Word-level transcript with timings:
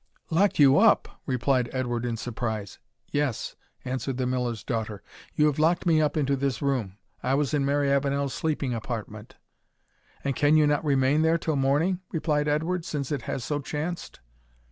"Locked 0.31 0.57
you 0.57 0.79
up!" 0.79 1.21
replied 1.27 1.69
Edward, 1.71 2.05
in 2.07 2.17
surprise. 2.17 2.79
"Yes," 3.11 3.55
answered 3.85 4.17
the 4.17 4.25
Miller's 4.25 4.63
daughter, 4.63 5.03
"you 5.35 5.45
have 5.45 5.59
locked 5.59 5.85
me 5.85 6.01
up 6.01 6.17
into 6.17 6.35
this 6.35 6.59
room 6.59 6.97
I 7.21 7.35
was 7.35 7.53
in 7.53 7.63
Mary 7.63 7.91
Avenel's 7.91 8.33
sleeping 8.33 8.73
apartment." 8.73 9.35
"And 10.23 10.35
can 10.35 10.57
you 10.57 10.65
not 10.65 10.83
remain 10.83 11.21
there 11.21 11.37
till 11.37 11.55
morning," 11.55 11.99
replied 12.11 12.47
Edward, 12.47 12.83
"since 12.83 13.11
it 13.11 13.21
has 13.29 13.43
so 13.43 13.59
chanced?" 13.59 14.21